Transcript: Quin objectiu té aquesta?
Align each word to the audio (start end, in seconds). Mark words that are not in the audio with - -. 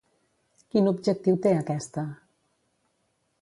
Quin 0.75 0.89
objectiu 0.91 1.37
té 1.43 1.51
aquesta? 1.59 2.07